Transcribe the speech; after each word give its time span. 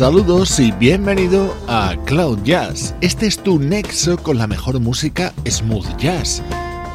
Saludos 0.00 0.58
y 0.58 0.72
bienvenido 0.72 1.54
a 1.68 1.94
Cloud 2.06 2.38
Jazz. 2.42 2.94
Este 3.02 3.26
es 3.26 3.36
tu 3.36 3.58
nexo 3.58 4.16
con 4.16 4.38
la 4.38 4.46
mejor 4.46 4.80
música 4.80 5.34
smooth 5.46 5.94
jazz. 5.98 6.42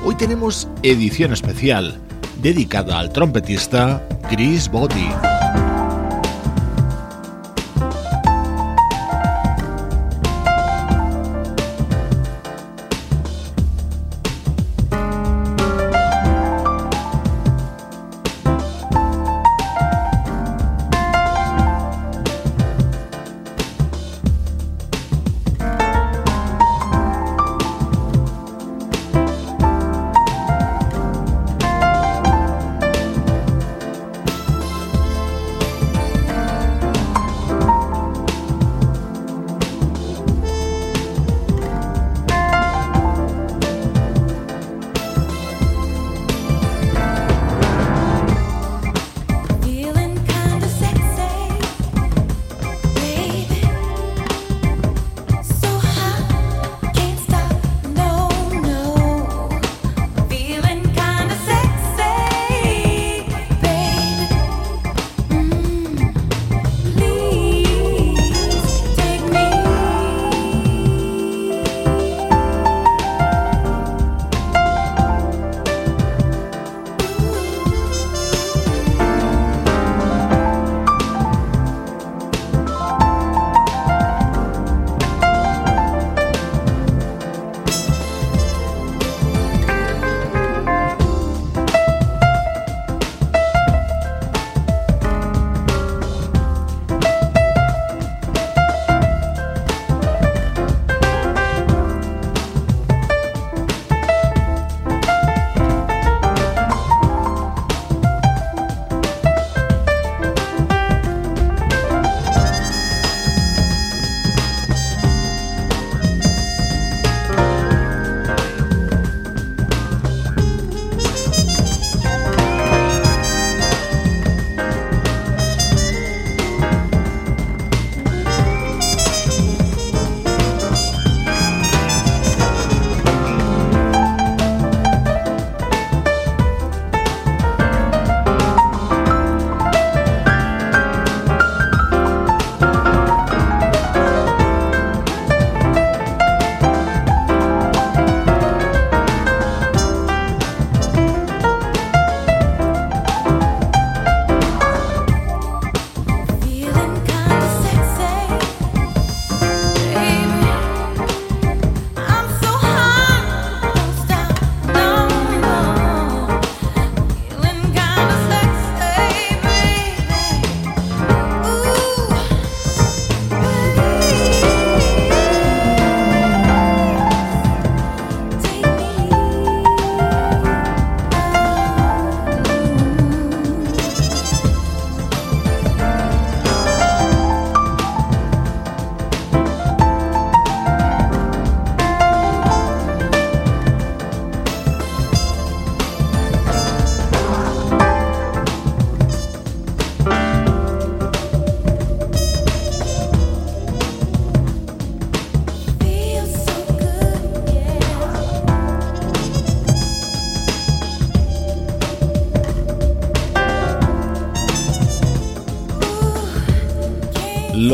Hoy 0.03 0.15
tenemos 0.15 0.67
edición 0.81 1.31
especial 1.31 2.01
dedicada 2.41 2.97
al 2.97 3.13
trompetista 3.13 4.01
Chris 4.27 4.67
Body. 4.71 5.34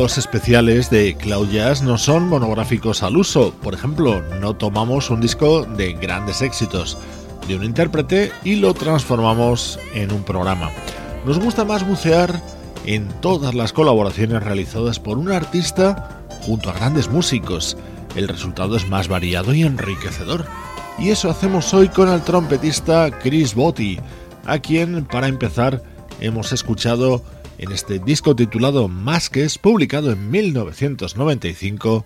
Los 0.01 0.17
especiales 0.17 0.89
de 0.89 1.13
Cloud 1.13 1.51
Jazz 1.51 1.83
no 1.83 1.95
son 1.99 2.27
monográficos 2.27 3.03
al 3.03 3.17
uso. 3.17 3.53
Por 3.61 3.75
ejemplo, 3.75 4.23
no 4.39 4.55
tomamos 4.55 5.11
un 5.11 5.21
disco 5.21 5.63
de 5.63 5.93
grandes 5.93 6.41
éxitos 6.41 6.97
de 7.47 7.55
un 7.55 7.63
intérprete 7.63 8.31
y 8.43 8.55
lo 8.55 8.73
transformamos 8.73 9.77
en 9.93 10.11
un 10.11 10.23
programa. 10.23 10.71
Nos 11.23 11.37
gusta 11.37 11.65
más 11.65 11.87
bucear 11.87 12.41
en 12.83 13.09
todas 13.21 13.53
las 13.53 13.73
colaboraciones 13.73 14.41
realizadas 14.41 14.99
por 14.99 15.19
un 15.19 15.31
artista 15.31 16.23
junto 16.41 16.71
a 16.71 16.73
grandes 16.73 17.07
músicos. 17.07 17.77
El 18.15 18.27
resultado 18.27 18.77
es 18.77 18.89
más 18.89 19.07
variado 19.07 19.53
y 19.53 19.61
enriquecedor. 19.61 20.47
Y 20.97 21.11
eso 21.11 21.29
hacemos 21.29 21.75
hoy 21.75 21.89
con 21.89 22.09
el 22.09 22.23
trompetista 22.23 23.11
Chris 23.21 23.53
Botti, 23.53 23.99
a 24.47 24.57
quien, 24.57 25.05
para 25.05 25.27
empezar, 25.27 25.83
hemos 26.19 26.53
escuchado 26.53 27.21
en 27.61 27.71
este 27.71 27.99
disco 27.99 28.35
titulado 28.35 28.87
Masques, 28.87 29.57
publicado 29.57 30.11
en 30.11 30.29
1995 30.29 32.05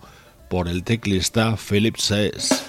por 0.49 0.67
el 0.67 0.83
teclista 0.83 1.55
Philip 1.57 1.95
Says. 1.97 2.63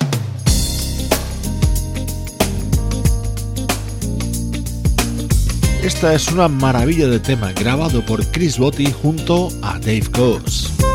Esta 5.82 6.14
es 6.14 6.32
una 6.32 6.48
maravilla 6.48 7.08
de 7.08 7.20
tema 7.20 7.52
grabado 7.52 8.04
por 8.06 8.24
Chris 8.32 8.58
Botti 8.58 8.90
junto 8.90 9.48
a 9.62 9.78
Dave 9.78 10.06
Coase. 10.12 10.85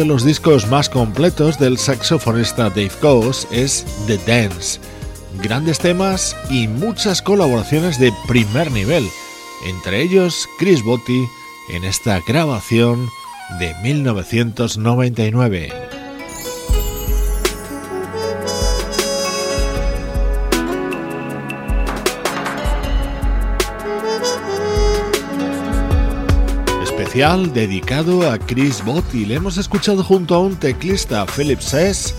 De 0.00 0.06
los 0.06 0.24
discos 0.24 0.66
más 0.66 0.88
completos 0.88 1.58
del 1.58 1.76
saxofonista 1.76 2.70
Dave 2.70 2.90
Coase 3.02 3.46
es 3.50 3.84
The 4.06 4.16
Dance. 4.26 4.80
Grandes 5.42 5.78
temas 5.78 6.34
y 6.48 6.68
muchas 6.68 7.20
colaboraciones 7.20 7.98
de 7.98 8.10
primer 8.26 8.72
nivel, 8.72 9.06
entre 9.66 10.00
ellos 10.00 10.48
Chris 10.58 10.82
Botti 10.82 11.28
en 11.68 11.84
esta 11.84 12.18
grabación 12.26 13.10
de 13.58 13.74
1999. 13.82 15.89
Dedicado 27.12 28.30
a 28.30 28.38
Chris 28.38 28.84
Botti. 28.84 29.26
Le 29.26 29.34
hemos 29.34 29.58
escuchado 29.58 30.04
junto 30.04 30.36
a 30.36 30.38
un 30.38 30.54
teclista 30.54 31.26
Philip 31.26 31.58
Sess, 31.58 32.14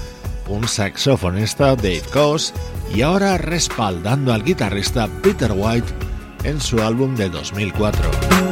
un 0.49 0.67
saxofonista 0.67 1.77
Dave 1.77 2.03
Koss 2.11 2.53
y 2.93 3.01
ahora 3.01 3.37
respaldando 3.37 4.33
al 4.33 4.43
guitarrista 4.43 5.07
Peter 5.23 5.53
White 5.55 5.87
en 6.43 6.59
su 6.59 6.81
álbum 6.81 7.15
de 7.15 7.29
2004. 7.29 8.50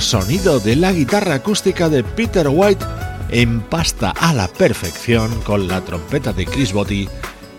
Sonido 0.00 0.60
de 0.60 0.76
la 0.76 0.92
guitarra 0.92 1.34
acústica 1.34 1.88
de 1.88 2.04
Peter 2.04 2.46
White 2.48 2.84
empasta 3.30 4.10
a 4.10 4.32
la 4.32 4.46
perfección 4.46 5.28
con 5.42 5.66
la 5.66 5.80
trompeta 5.80 6.32
de 6.32 6.46
Chris 6.46 6.72
Botti 6.72 7.08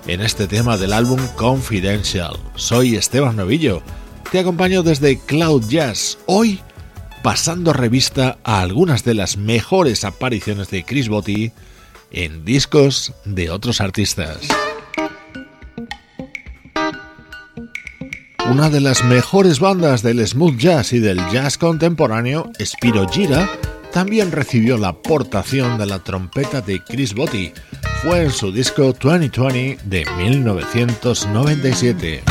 en 0.08 0.22
este 0.22 0.48
tema 0.48 0.78
del 0.78 0.94
álbum 0.94 1.20
Confidential. 1.36 2.38
Soy 2.56 2.96
Esteban 2.96 3.36
Novillo, 3.36 3.82
te 4.32 4.40
acompaño 4.40 4.84
desde 4.84 5.20
Cloud 5.20 5.66
Jazz, 5.68 6.18
hoy 6.28 6.62
pasando 7.24 7.74
revista 7.74 8.38
a 8.46 8.62
algunas 8.62 9.04
de 9.04 9.14
las 9.14 9.36
mejores 9.36 10.06
apariciones 10.06 10.70
de 10.70 10.86
Chris 10.86 11.10
Botti 11.10 11.52
en 12.12 12.46
discos 12.46 13.14
de 13.26 13.50
otros 13.52 13.82
artistas. 13.82 14.48
Una 18.50 18.70
de 18.70 18.80
las 18.80 19.04
mejores 19.04 19.60
bandas 19.60 20.04
del 20.04 20.26
smooth 20.26 20.56
jazz 20.56 20.94
y 20.94 21.00
del 21.00 21.20
jazz 21.32 21.58
contemporáneo, 21.58 22.50
Spiro 22.64 23.06
Gira, 23.10 23.50
también 23.92 24.32
recibió 24.32 24.78
la 24.78 24.88
aportación 24.90 25.78
de 25.78 25.86
la 25.86 26.00
trompeta 26.00 26.62
de 26.62 26.82
Chris 26.82 27.14
Botti. 27.14 27.52
Fue 28.02 28.24
en 28.24 28.32
su 28.32 28.54
disco 28.54 28.94
2020 28.94 29.80
de 29.84 30.06
1997. 30.18 32.24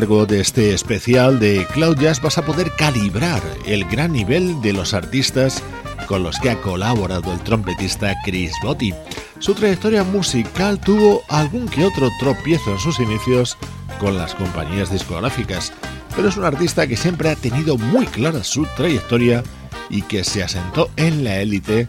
Largo 0.00 0.26
de 0.26 0.40
este 0.40 0.74
especial 0.74 1.40
de 1.40 1.66
Cloud 1.72 1.96
Jazz 1.98 2.20
vas 2.20 2.36
a 2.36 2.44
poder 2.44 2.70
calibrar 2.76 3.42
el 3.64 3.86
gran 3.86 4.12
nivel 4.12 4.60
de 4.60 4.74
los 4.74 4.92
artistas 4.92 5.62
con 6.06 6.22
los 6.22 6.38
que 6.38 6.50
ha 6.50 6.60
colaborado 6.60 7.32
el 7.32 7.40
trompetista 7.40 8.14
Chris 8.22 8.52
Botti. 8.62 8.92
Su 9.38 9.54
trayectoria 9.54 10.04
musical 10.04 10.78
tuvo 10.78 11.22
algún 11.30 11.66
que 11.66 11.82
otro 11.86 12.10
tropiezo 12.20 12.72
en 12.72 12.78
sus 12.78 13.00
inicios 13.00 13.56
con 13.98 14.18
las 14.18 14.34
compañías 14.34 14.92
discográficas, 14.92 15.72
pero 16.14 16.28
es 16.28 16.36
un 16.36 16.44
artista 16.44 16.86
que 16.86 16.98
siempre 16.98 17.30
ha 17.30 17.36
tenido 17.36 17.78
muy 17.78 18.04
clara 18.04 18.44
su 18.44 18.66
trayectoria 18.76 19.42
y 19.88 20.02
que 20.02 20.24
se 20.24 20.42
asentó 20.42 20.90
en 20.96 21.24
la 21.24 21.40
élite 21.40 21.88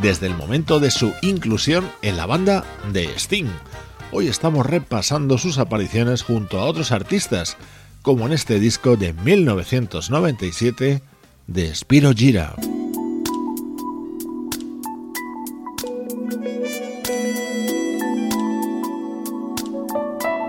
desde 0.00 0.28
el 0.28 0.36
momento 0.36 0.78
de 0.78 0.92
su 0.92 1.12
inclusión 1.22 1.90
en 2.02 2.18
la 2.18 2.26
banda 2.26 2.62
de 2.92 3.06
Sting. 3.16 3.50
Hoy 4.10 4.28
estamos 4.28 4.64
repasando 4.64 5.36
sus 5.36 5.58
apariciones 5.58 6.22
junto 6.22 6.58
a 6.58 6.64
otros 6.64 6.92
artistas, 6.92 7.58
como 8.00 8.26
en 8.26 8.32
este 8.32 8.58
disco 8.58 8.96
de 8.96 9.12
1997 9.12 11.02
de 11.46 11.74
Spiro 11.74 12.12
Gira. 12.14 12.54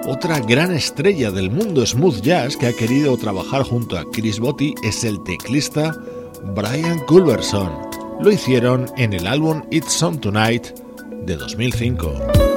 Otra 0.08 0.40
gran 0.40 0.74
estrella 0.74 1.30
del 1.30 1.52
mundo 1.52 1.86
smooth 1.86 2.22
jazz 2.22 2.56
que 2.56 2.68
ha 2.68 2.74
querido 2.74 3.18
trabajar 3.18 3.64
junto 3.64 3.98
a 3.98 4.10
Chris 4.10 4.40
Botti 4.40 4.74
es 4.84 5.04
el 5.04 5.22
teclista 5.24 5.96
Brian 6.56 7.00
Culverson. 7.06 7.72
Lo 8.22 8.32
hicieron 8.32 8.86
en 8.98 9.14
el 9.14 9.28
álbum 9.28 9.64
It's 9.70 10.02
On 10.02 10.20
Tonight 10.20 10.70
de 11.26 11.36
2005. 11.36 12.49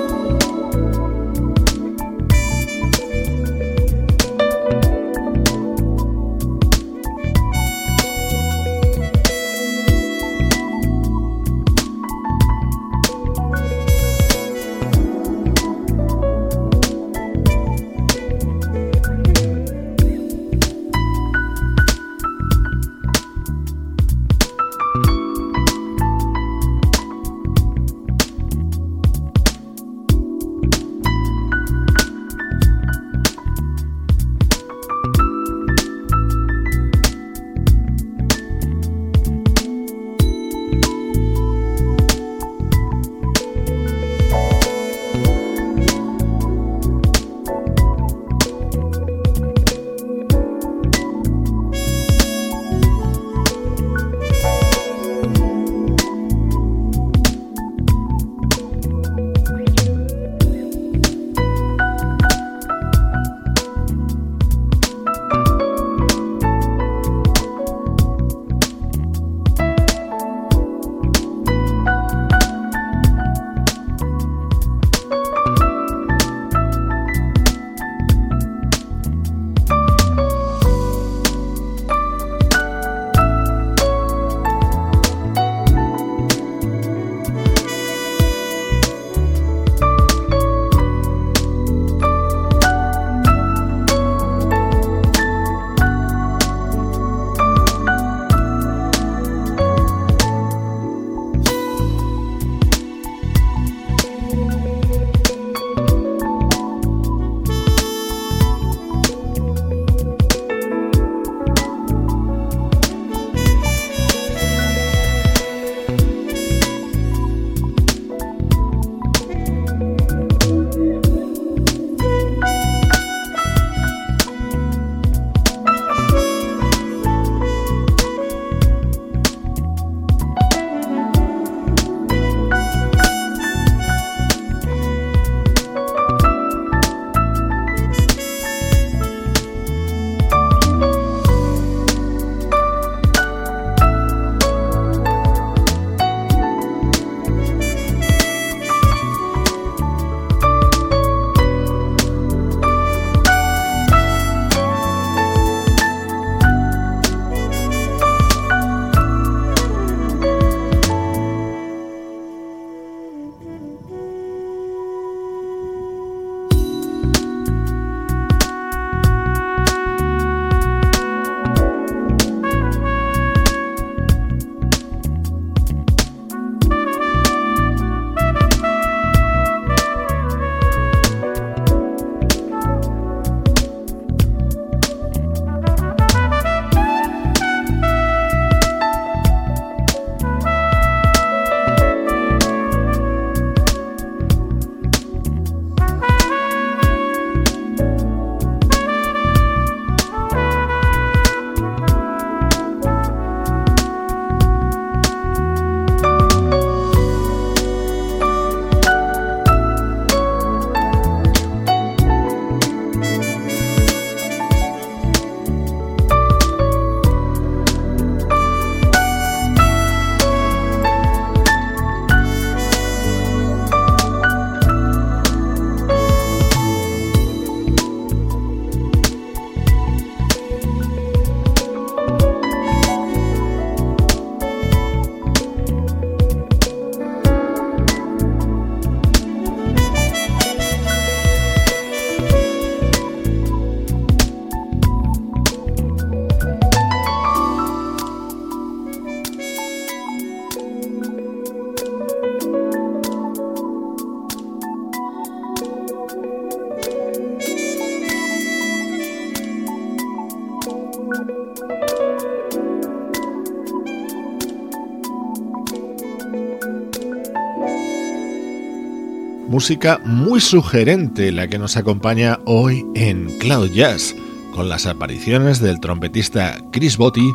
Música 269.62 270.01
muy 270.05 270.40
sugerente 270.40 271.31
la 271.31 271.46
que 271.46 271.57
nos 271.57 271.77
acompaña 271.77 272.40
hoy 272.46 272.85
en 272.96 273.38
Cloud 273.38 273.70
Jazz, 273.70 274.12
con 274.57 274.68
las 274.68 274.87
apariciones 274.87 275.61
del 275.61 275.79
trompetista 275.79 276.59
Chris 276.72 276.96
Botti 276.96 277.31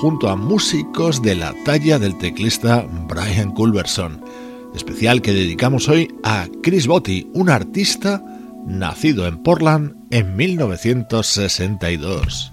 junto 0.00 0.30
a 0.30 0.36
músicos 0.36 1.20
de 1.20 1.34
la 1.34 1.52
talla 1.66 1.98
del 1.98 2.16
teclista 2.16 2.86
Brian 3.06 3.52
Culberson. 3.52 4.24
Especial 4.74 5.20
que 5.20 5.34
dedicamos 5.34 5.90
hoy 5.90 6.08
a 6.24 6.46
Chris 6.62 6.86
Botti, 6.86 7.30
un 7.34 7.50
artista 7.50 8.24
nacido 8.64 9.26
en 9.26 9.42
Portland 9.42 9.96
en 10.10 10.34
1962. 10.34 12.48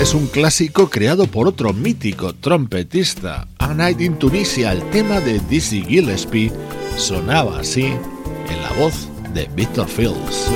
Es 0.00 0.14
un 0.14 0.28
clásico 0.28 0.88
creado 0.88 1.26
por 1.26 1.46
otro 1.46 1.74
mítico 1.74 2.34
trompetista, 2.34 3.46
A 3.58 3.74
Night 3.74 4.00
in 4.00 4.18
Tunisia. 4.18 4.72
El 4.72 4.82
tema 4.88 5.20
de 5.20 5.40
Dizzy 5.40 5.82
Gillespie 5.82 6.50
sonaba 6.96 7.58
así 7.60 7.84
en 7.84 8.62
la 8.62 8.72
voz 8.78 9.08
de 9.34 9.46
Victor 9.54 9.86
Fields. 9.86 10.48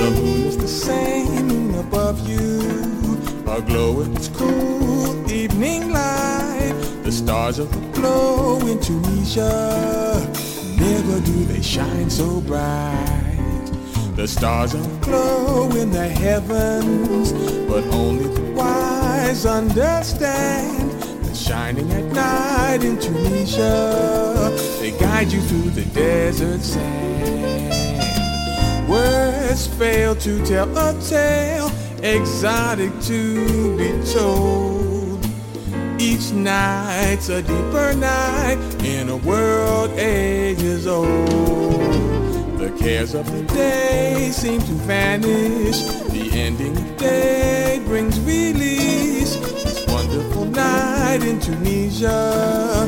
Never 10.77 11.19
do 11.21 11.45
they 11.45 11.61
shine 11.61 12.09
so 12.09 12.41
bright. 12.41 13.71
The 14.15 14.27
stars 14.27 14.75
are 14.75 14.99
glow 15.01 15.71
in 15.71 15.91
the 15.91 16.07
heavens, 16.07 17.31
but 17.67 17.85
only 17.93 18.27
the 18.27 18.41
wise 18.51 19.04
understand 19.25 20.91
that 21.23 21.35
shining 21.35 21.91
at 21.91 22.05
night 22.11 22.83
in 22.83 22.99
Tunisia, 22.99 24.55
they 24.79 24.91
guide 24.91 25.31
you 25.31 25.41
through 25.41 25.71
the 25.71 25.85
desert 25.85 26.61
sand. 26.61 28.05
Words 28.87 29.65
fail 29.65 30.15
to 30.17 30.45
tell 30.45 30.69
a 30.77 30.93
tale 31.01 31.71
exotic 32.03 32.91
to 33.01 33.75
be 33.77 33.91
told. 34.13 35.25
Each 35.99 36.31
night's 36.31 37.29
a 37.29 37.41
deeper 37.41 37.93
night 37.95 38.59
in 38.83 39.09
a 39.09 39.17
world 39.17 39.89
ages 39.97 40.85
old. 40.85 41.07
The 42.59 42.69
cares 42.77 43.15
of 43.15 43.25
the 43.31 43.41
day 43.53 44.29
seem 44.31 44.59
to 44.61 44.73
vanish. 44.85 46.04
Ending 46.35 46.75
day 46.97 47.81
brings 47.85 48.19
release. 48.19 49.37
This 49.37 49.87
wonderful 49.87 50.43
night 50.43 51.23
in 51.23 51.39
Tunisia, 51.39 52.87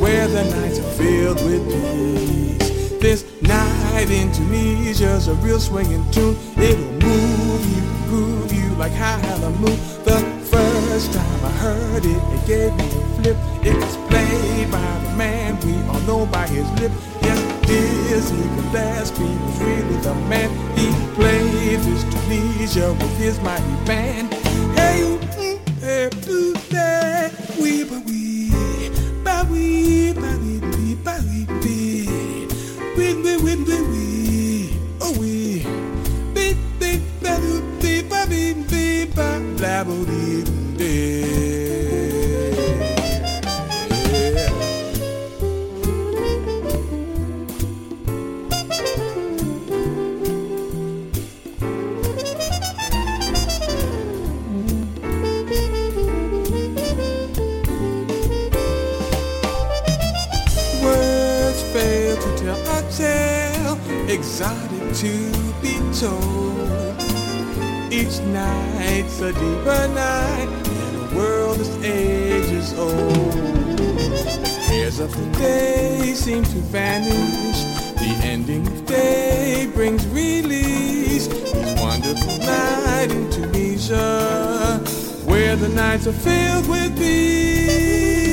where 0.00 0.26
the 0.26 0.42
nights 0.42 0.80
are 0.80 0.90
filled 0.98 1.40
with 1.44 1.64
peace. 1.70 2.98
This 3.00 3.24
night 3.40 4.10
in 4.10 4.32
Tunisia's 4.32 5.28
a 5.28 5.34
real 5.34 5.60
swinging 5.60 6.10
tune. 6.10 6.36
It'll 6.56 6.92
move 6.94 7.64
you, 7.76 7.82
groove 8.08 8.52
you 8.52 8.68
like 8.74 8.92
high 8.92 9.18
hallelujah. 9.18 9.76
The 10.02 10.18
first 10.50 11.12
time 11.12 11.44
I 11.44 11.50
heard 11.50 12.04
it, 12.04 12.20
it 12.34 12.46
gave 12.48 12.74
me 12.74 12.84
a 12.84 13.22
flip. 13.22 13.36
It 13.64 13.76
was 13.76 13.96
played 14.08 14.72
by 14.72 14.98
the 15.04 15.14
man 15.14 15.56
we 15.60 15.74
all 15.88 16.00
know 16.00 16.26
by 16.26 16.48
his 16.48 16.68
lip. 16.80 16.90
Yes, 17.68 18.30
Dizzy 18.30 18.48
Gillespie 18.72 19.24
was 19.24 19.60
really 19.60 19.96
the 20.00 20.14
man. 20.26 20.48
He 20.74 20.88
played 21.14 21.80
his 21.80 22.02
Tunisia 22.04 22.94
with 22.94 23.18
his 23.18 23.38
mighty 23.40 23.84
band. 23.84 24.37
Told. 66.00 66.56
Each 67.92 68.20
night's 68.20 69.20
a 69.20 69.32
deeper 69.32 69.88
night, 69.94 70.48
and 70.48 71.10
the 71.10 71.16
world 71.16 71.58
is 71.60 71.70
ages 71.82 72.72
old. 72.78 73.78
Cares 74.68 75.00
of 75.00 75.10
the 75.16 75.38
day 75.38 76.14
seem 76.14 76.44
to 76.44 76.58
vanish. 76.70 77.60
The 77.94 78.12
ending 78.22 78.66
of 78.66 78.86
day 78.86 79.68
brings 79.74 80.06
release. 80.08 81.26
Each 81.26 81.80
wonderful 81.80 82.38
night 82.38 83.10
in 83.10 83.28
Tunisia, 83.30 84.78
where 85.24 85.56
the 85.56 85.68
nights 85.68 86.06
are 86.06 86.12
filled 86.12 86.68
with 86.68 86.96
peace. 86.96 88.27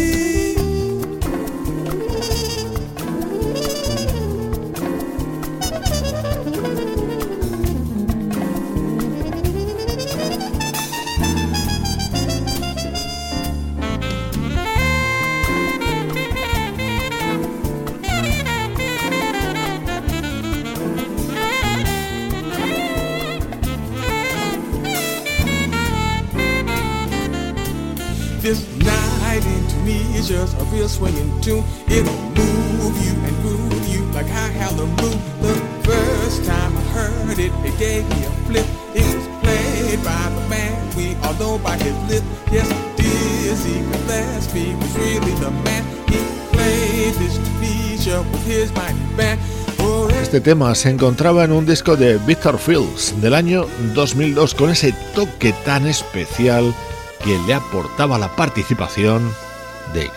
Just 30.36 30.60
a 30.60 30.63
real 30.65 30.89
swinging 30.89 31.32
tune. 31.39 31.63
It'll 31.88 32.12
move 32.36 32.95
you 33.06 33.13
and 33.28 33.36
groove 33.41 33.88
you 33.88 34.02
like 34.12 34.28
high 34.28 34.52
hallelujah. 34.62 35.21
The 35.41 35.56
first 35.88 36.43
time 36.43 36.76
I 36.76 36.84
heard 36.95 37.39
it, 37.39 37.54
it 37.63 37.76
gave 37.80 38.04
me 38.12 38.19
a 38.26 38.32
flip. 38.45 38.67
It 38.93 39.08
was 39.15 39.28
played 39.43 40.00
by 40.04 40.26
the 40.36 40.43
man 40.50 40.76
we 40.98 41.15
all 41.24 41.36
know 41.39 41.58
by 41.58 41.78
his 41.78 41.95
lip. 42.10 42.24
Yes, 42.52 42.67
Dizzy 42.98 43.80
Gillespie 43.91 44.76
was 44.76 44.91
really 44.98 45.36
the 45.39 45.52
man. 45.63 45.84
He 46.12 46.19
played 46.52 47.13
this 47.21 47.36
feature 47.60 48.21
with 48.32 48.45
his 48.45 48.69
mighty 48.74 49.06
band. 49.15 49.39
Este 50.21 50.41
tema 50.41 50.74
se 50.74 50.89
encontraba 50.89 51.43
en 51.43 51.52
un 51.52 51.65
disco 51.65 51.95
de 51.95 52.17
Victor 52.17 52.58
Fields 52.58 53.21
del 53.21 53.36
año 53.36 53.67
2002 53.93 54.56
con 54.56 54.71
ese 54.71 54.93
toque 55.13 55.54
tan 55.63 55.86
especial 55.86 56.74
que 57.24 57.38
le 57.45 57.54
aportaba 57.54 58.17
la 58.17 58.36
participación 58.36 59.32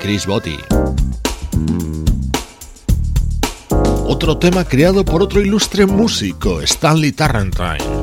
Chris 0.00 0.26
Botti. 0.26 0.58
Otro 4.06 4.38
tema 4.38 4.64
creado 4.64 5.04
por 5.04 5.22
otro 5.22 5.40
ilustre 5.40 5.86
músico, 5.86 6.60
Stanley 6.62 7.12
Tarrantine. 7.12 7.97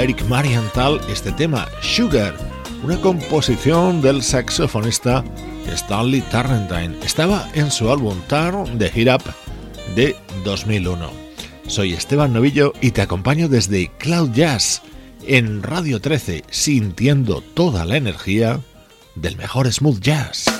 Eric 0.00 0.26
Marienthal 0.28 0.98
este 1.10 1.30
tema, 1.30 1.68
Sugar, 1.82 2.34
una 2.82 2.98
composición 3.02 4.00
del 4.00 4.22
saxofonista 4.22 5.22
Stanley 5.66 6.22
Turrentine. 6.22 6.96
Estaba 7.04 7.46
en 7.52 7.70
su 7.70 7.90
álbum 7.90 8.18
Turn 8.26 8.78
de 8.78 8.88
Hit 8.88 9.08
Up 9.08 9.22
de 9.94 10.16
2001. 10.42 11.10
Soy 11.66 11.92
Esteban 11.92 12.32
Novillo 12.32 12.72
y 12.80 12.92
te 12.92 13.02
acompaño 13.02 13.50
desde 13.50 13.90
Cloud 13.98 14.30
Jazz 14.32 14.80
en 15.26 15.62
Radio 15.62 16.00
13, 16.00 16.44
sintiendo 16.48 17.42
toda 17.42 17.84
la 17.84 17.98
energía 17.98 18.58
del 19.16 19.36
mejor 19.36 19.70
smooth 19.70 20.00
jazz. 20.00 20.59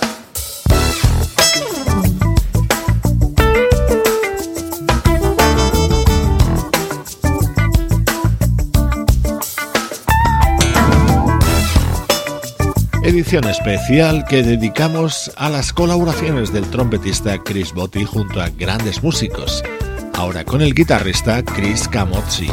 Edición 13.21 13.45
especial 13.49 14.25
que 14.31 14.43
dedicamos 14.43 15.31
a 15.37 15.51
las 15.51 15.75
colaboraciones 15.75 16.55
del 16.55 16.65
trompetista 16.71 17.37
Chris 17.37 17.75
Botti 17.75 18.03
junto 18.03 18.41
a 18.41 18.49
grandes 18.49 19.03
músicos, 19.03 19.63
ahora 20.15 20.43
con 20.43 20.63
el 20.63 20.73
guitarrista 20.73 21.43
Chris 21.43 21.87
Camozzi. 21.87 22.49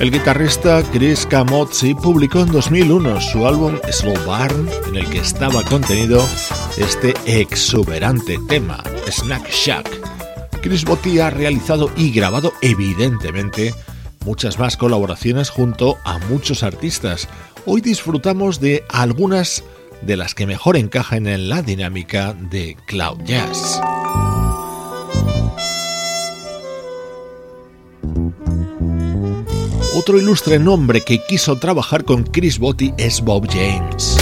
El 0.00 0.10
guitarrista 0.10 0.82
Chris 0.92 1.26
Camozzi 1.26 1.94
publicó 1.94 2.40
en 2.40 2.50
2001 2.50 3.20
su 3.20 3.46
álbum 3.46 3.78
Slow 3.92 4.16
Barn, 4.26 4.66
en 4.88 4.96
el 4.96 5.06
que 5.10 5.18
estaba 5.18 5.62
contenido 5.64 6.26
este 6.78 7.12
exuberante 7.26 8.38
tema, 8.48 8.82
Snack 9.10 9.50
Shack. 9.50 9.90
Chris 10.62 10.86
Botti 10.86 11.18
ha 11.18 11.28
realizado 11.28 11.90
y 11.98 12.12
grabado 12.12 12.54
evidentemente 12.62 13.74
muchas 14.24 14.58
más 14.58 14.78
colaboraciones 14.78 15.50
junto 15.50 15.98
a 16.04 16.16
muchos 16.30 16.62
artistas. 16.62 17.28
Hoy 17.66 17.82
disfrutamos 17.82 18.58
de 18.58 18.84
algunas 18.88 19.64
de 20.00 20.16
las 20.16 20.34
que 20.34 20.46
mejor 20.46 20.78
encajan 20.78 21.26
en 21.26 21.50
la 21.50 21.60
dinámica 21.60 22.32
de 22.32 22.74
Cloud 22.86 23.18
Jazz. 23.24 23.78
Otro 30.00 30.18
ilustre 30.18 30.58
nombre 30.58 31.02
que 31.02 31.22
quiso 31.22 31.56
trabajar 31.56 32.04
con 32.04 32.22
Chris 32.22 32.58
Botti 32.58 32.94
es 32.96 33.20
Bob 33.20 33.46
James. 33.50 34.19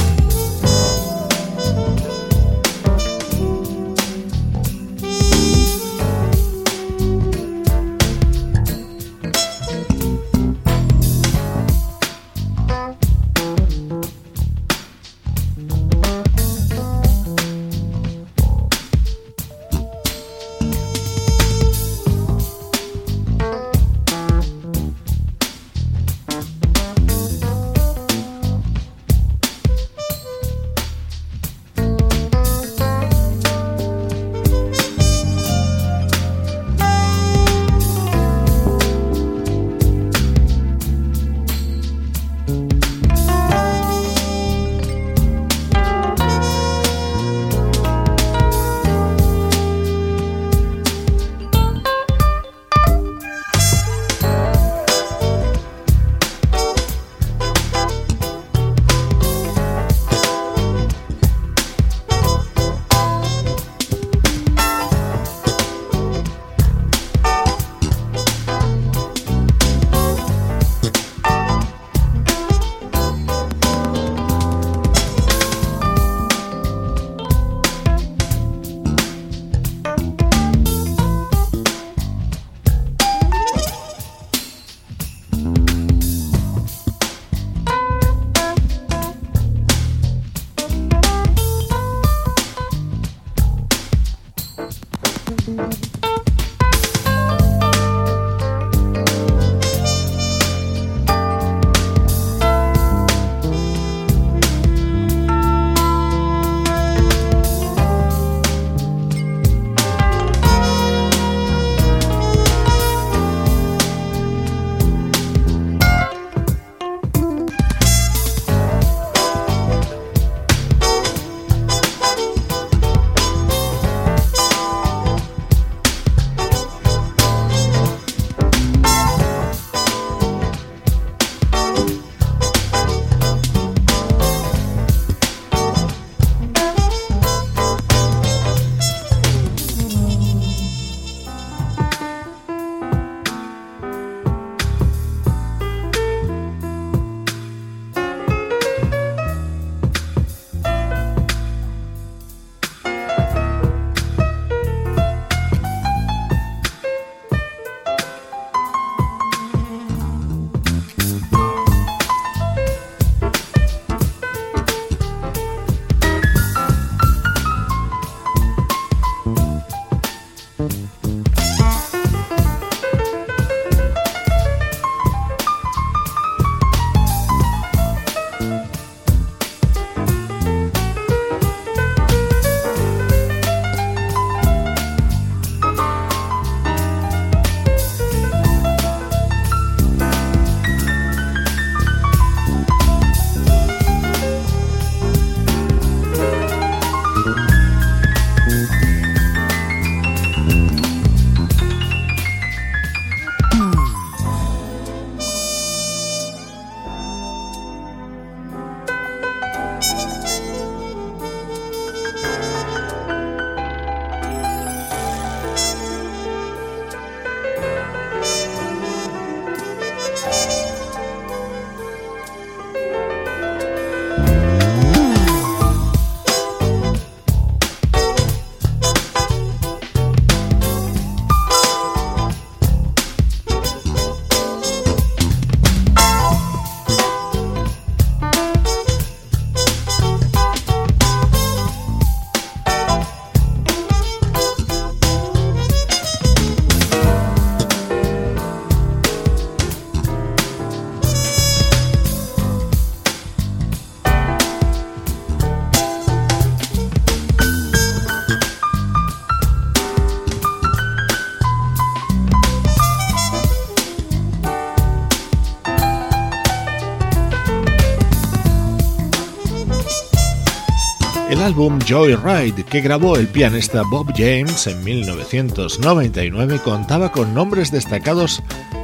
Álbum 271.49 271.79
Joyride 271.89 272.63
que 272.63 272.83
grabó 272.83 273.17
el 273.17 273.27
pianista 273.27 273.83
Bob 273.91 274.13
James 274.15 274.67
en 274.67 274.85
1999 274.85 276.61
contaba 276.63 277.11
con 277.11 277.33
nombres 277.33 277.73
destacados 277.73 278.43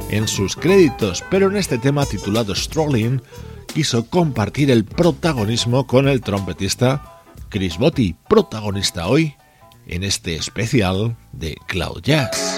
en 0.09 0.27
sus 0.27 0.55
créditos, 0.55 1.23
pero 1.29 1.47
en 1.47 1.57
este 1.57 1.77
tema 1.77 2.07
titulado 2.07 2.55
Strolling 2.55 3.21
quiso 3.71 4.09
compartir 4.09 4.71
el 4.71 4.83
protagonismo 4.83 5.85
con 5.85 6.07
el 6.07 6.21
trompetista 6.21 7.21
Chris 7.49 7.77
Botti, 7.77 8.15
protagonista 8.27 9.09
hoy 9.09 9.35
en 9.85 10.03
este 10.03 10.35
especial 10.35 11.15
de 11.33 11.55
Cloud 11.67 12.01
Jazz. 12.01 12.54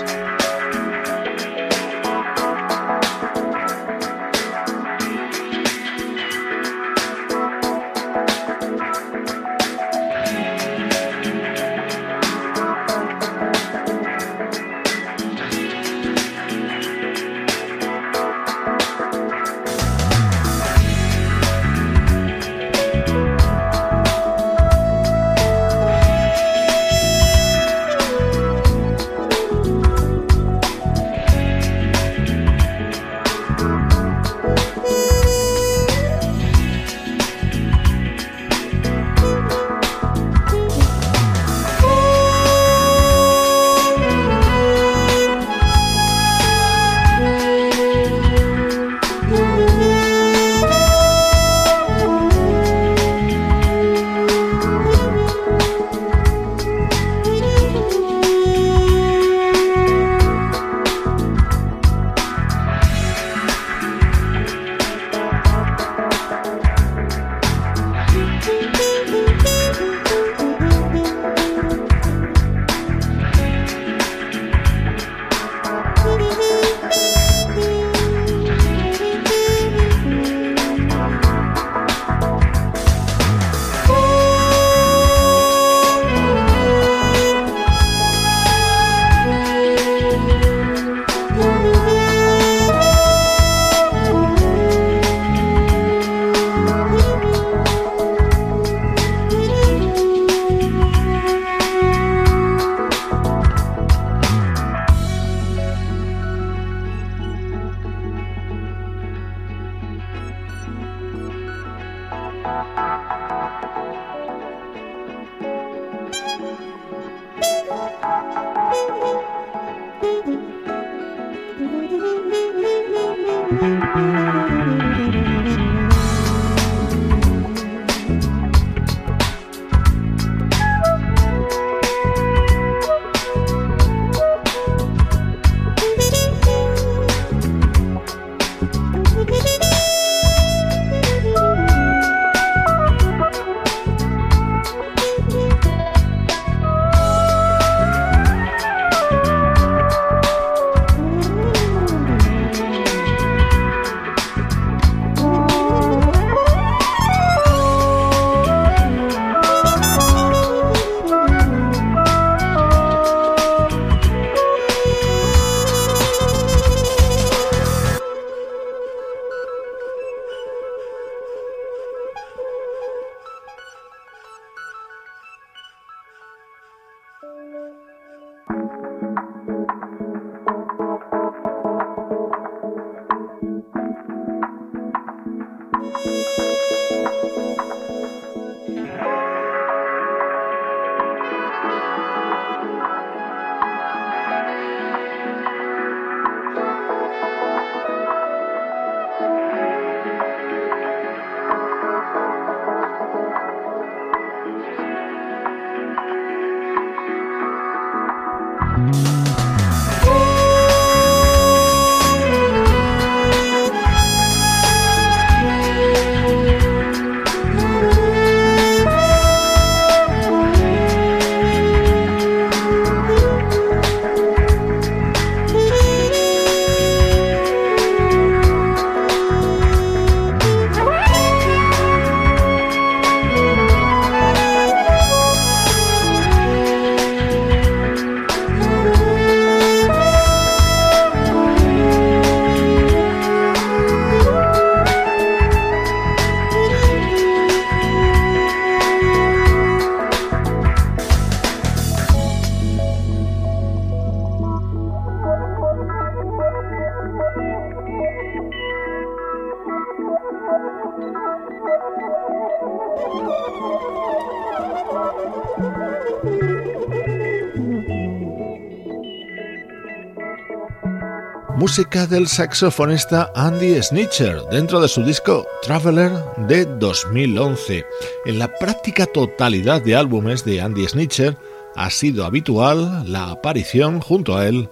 Música 271.78 272.07
del 272.07 272.28
saxofonista 272.28 273.32
Andy 273.36 273.80
Snitcher 273.84 274.41
dentro 274.49 274.82
de 274.82 274.88
su 274.88 275.03
disco 275.03 275.45
Traveler 275.61 276.11
de 276.47 276.65
2011. 276.65 277.86
En 278.25 278.39
la 278.39 278.51
práctica 278.51 279.05
totalidad 279.05 279.84
de 279.84 279.95
álbumes 279.95 280.43
de 280.43 280.59
Andy 280.59 280.88
Snitcher 280.88 281.38
ha 281.75 281.91
sido 281.91 282.25
habitual 282.25 283.03
la 283.05 283.30
aparición 283.30 283.99
junto 283.99 284.36
a 284.36 284.47
él 284.47 284.71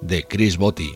de 0.00 0.24
Chris 0.24 0.56
Botti. 0.56 0.94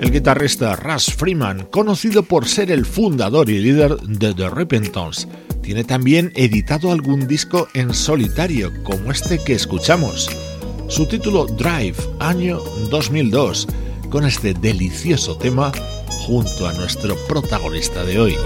El 0.00 0.10
guitarrista 0.10 0.74
Russ 0.74 1.14
Freeman, 1.14 1.66
conocido 1.66 2.24
por 2.24 2.48
ser 2.48 2.72
el 2.72 2.84
fundador 2.84 3.48
y 3.48 3.60
líder 3.60 3.96
de 3.98 4.34
The 4.34 4.50
Repentance, 4.50 5.28
tiene 5.66 5.82
también 5.82 6.30
editado 6.36 6.92
algún 6.92 7.26
disco 7.26 7.66
en 7.74 7.92
solitario, 7.92 8.72
como 8.84 9.10
este 9.10 9.42
que 9.42 9.54
escuchamos. 9.54 10.30
Su 10.86 11.06
título 11.06 11.46
Drive, 11.46 11.96
año 12.20 12.60
2002, 12.88 13.66
con 14.08 14.24
este 14.24 14.54
delicioso 14.54 15.36
tema 15.36 15.72
junto 16.24 16.68
a 16.68 16.72
nuestro 16.72 17.16
protagonista 17.26 18.04
de 18.04 18.20
hoy. 18.20 18.36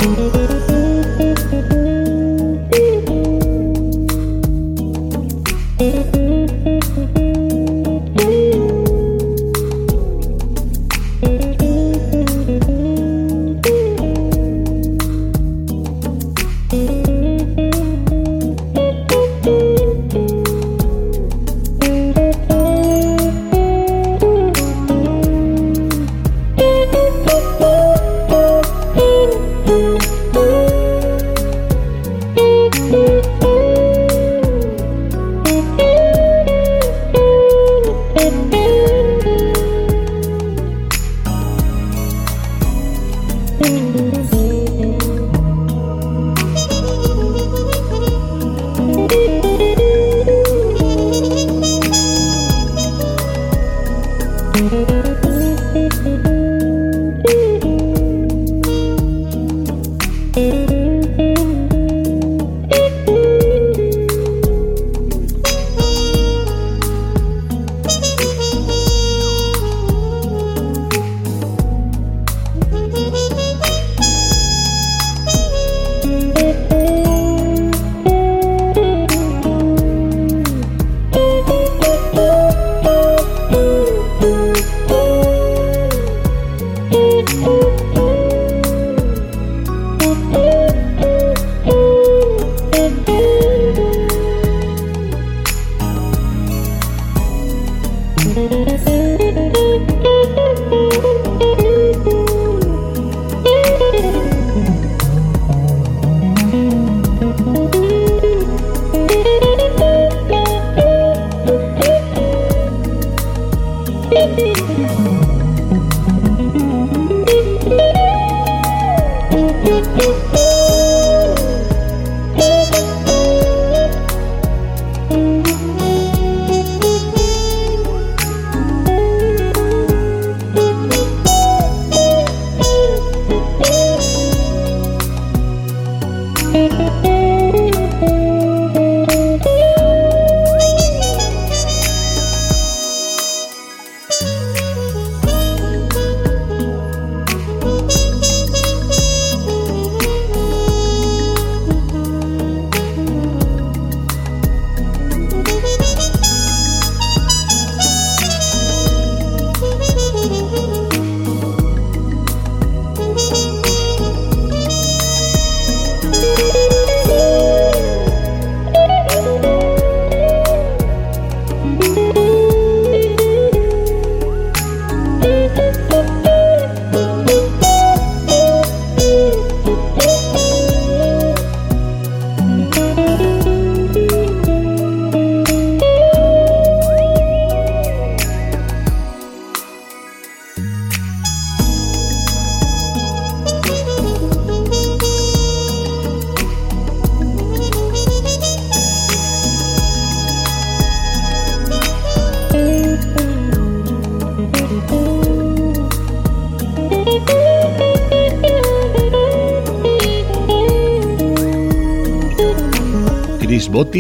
Música 136.52 137.09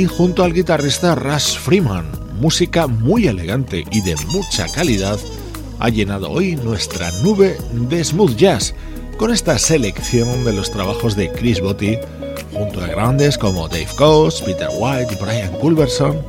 junto 0.06 0.44
al 0.44 0.52
guitarrista 0.52 1.14
Russ 1.14 1.58
Freeman. 1.58 2.06
Música 2.40 2.86
muy 2.86 3.26
elegante 3.26 3.84
y 3.90 4.00
de 4.00 4.16
mucha 4.32 4.66
calidad 4.68 5.18
ha 5.78 5.88
llenado 5.88 6.30
hoy 6.30 6.56
nuestra 6.56 7.10
nube 7.22 7.56
de 7.72 8.04
smooth 8.04 8.36
jazz 8.36 8.74
con 9.16 9.32
esta 9.32 9.58
selección 9.58 10.44
de 10.44 10.52
los 10.52 10.70
trabajos 10.70 11.16
de 11.16 11.30
Chris 11.32 11.60
Botti 11.60 11.98
junto 12.52 12.80
a 12.82 12.86
grandes 12.86 13.36
como 13.36 13.68
Dave 13.68 13.88
Coase, 13.96 14.44
Peter 14.44 14.68
White, 14.78 15.18
Brian 15.20 15.52
Culberson 15.58 16.20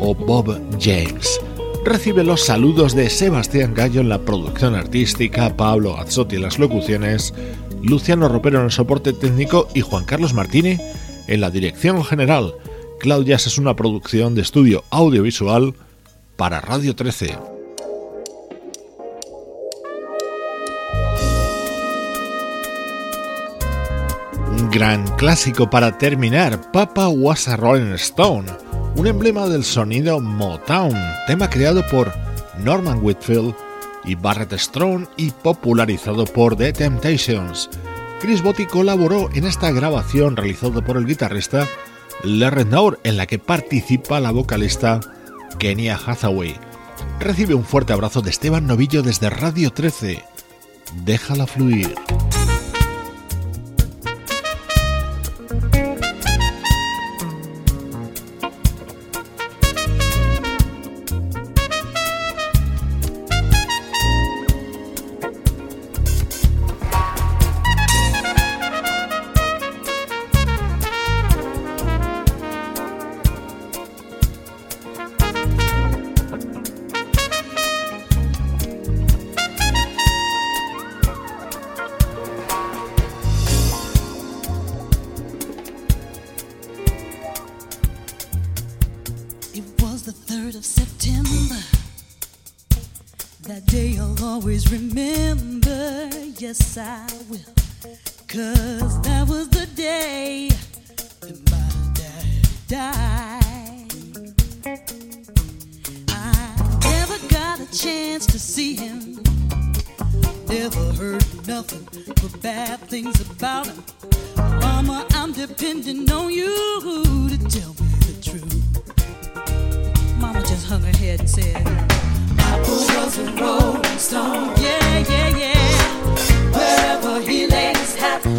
o 0.00 0.14
Bob 0.14 0.60
James. 0.80 1.40
Recibe 1.84 2.24
los 2.24 2.44
saludos 2.44 2.94
de 2.94 3.10
Sebastián 3.10 3.74
Gallo 3.74 4.00
en 4.00 4.08
la 4.08 4.18
producción 4.18 4.74
artística, 4.74 5.54
Pablo 5.56 5.94
Gazzotti 5.96 6.36
en 6.36 6.42
las 6.42 6.58
locuciones, 6.58 7.34
Luciano 7.82 8.28
Ropero 8.28 8.60
en 8.60 8.66
el 8.66 8.70
soporte 8.70 9.12
técnico 9.12 9.68
y 9.74 9.82
Juan 9.82 10.04
Carlos 10.04 10.32
Martini 10.32 10.78
en 11.26 11.40
la 11.40 11.50
dirección 11.50 12.02
general. 12.04 12.54
Claudias 13.04 13.46
es 13.46 13.58
una 13.58 13.76
producción 13.76 14.34
de 14.34 14.40
estudio 14.40 14.82
audiovisual 14.88 15.74
para 16.38 16.62
Radio 16.62 16.96
13. 16.96 17.36
gran 24.70 25.06
clásico 25.18 25.68
para 25.68 25.98
terminar, 25.98 26.72
Papa 26.72 27.08
Was 27.08 27.46
a 27.46 27.58
Rolling 27.58 27.92
Stone, 27.92 28.50
un 28.96 29.06
emblema 29.06 29.48
del 29.48 29.64
sonido 29.64 30.18
Motown, 30.18 30.94
tema 31.26 31.50
creado 31.50 31.86
por 31.88 32.10
Norman 32.56 33.00
Whitfield 33.02 33.54
y 34.04 34.14
Barrett 34.14 34.54
Strong 34.54 35.08
y 35.18 35.30
popularizado 35.30 36.24
por 36.24 36.56
The 36.56 36.72
Temptations. 36.72 37.68
Chris 38.22 38.42
Botti 38.42 38.64
colaboró 38.64 39.28
en 39.34 39.44
esta 39.44 39.70
grabación 39.72 40.36
realizada 40.36 40.82
por 40.82 40.96
el 40.96 41.04
guitarrista 41.04 41.68
Larry 42.22 42.64
Naur, 42.64 43.00
en 43.04 43.16
la 43.16 43.26
que 43.26 43.38
participa 43.38 44.20
la 44.20 44.30
vocalista 44.30 45.00
Kenya 45.58 45.98
Hathaway. 46.06 46.54
Recibe 47.20 47.54
un 47.54 47.64
fuerte 47.64 47.92
abrazo 47.92 48.22
de 48.22 48.30
Esteban 48.30 48.66
Novillo 48.66 49.02
desde 49.02 49.30
Radio 49.30 49.72
13. 49.72 50.22
Déjala 51.04 51.46
fluir. 51.46 51.94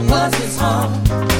was 0.09 0.33
his 0.35 0.57
home. 0.57 1.34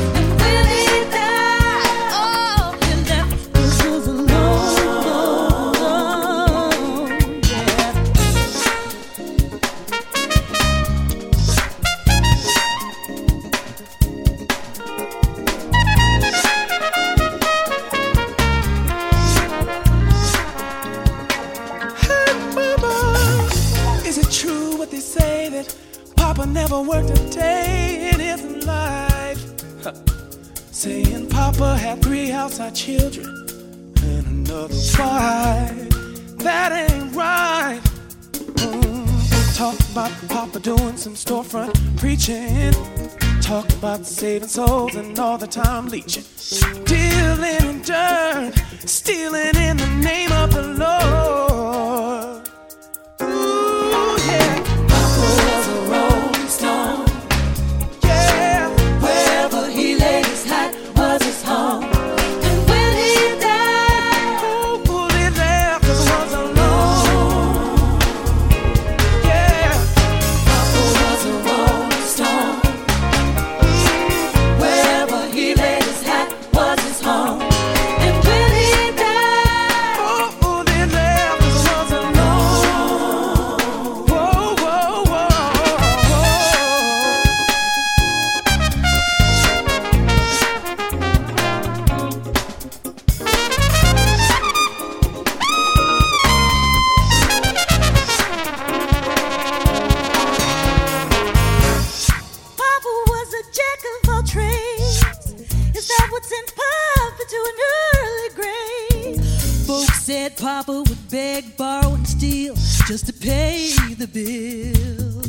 said 110.06 110.38
Papa 110.38 110.84
would 110.88 111.10
beg, 111.10 111.58
borrow, 111.58 111.96
and 111.96 112.08
steal 112.08 112.54
just 112.86 113.08
to 113.08 113.14
pay 113.14 113.72
the 113.98 114.06
bill. 114.06 115.22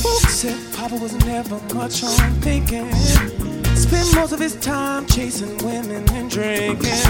Folks 0.00 0.32
said 0.32 0.56
Papa 0.76 0.94
was 0.94 1.12
never 1.26 1.58
much 1.74 2.04
on 2.04 2.30
thinking. 2.40 2.88
Spent 3.74 4.14
most 4.14 4.32
of 4.32 4.38
his 4.38 4.54
time 4.60 5.06
chasing 5.06 5.58
women 5.58 6.08
and 6.10 6.30
drinking. 6.30 7.02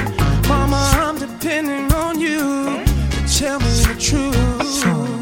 Mama, 0.49 0.91
I'm 0.95 1.19
depending 1.19 1.93
on 1.93 2.19
you 2.19 2.83
to 3.11 3.39
tell 3.39 3.61
me 3.61 3.73
the 3.85 3.97
truth. 4.01 5.22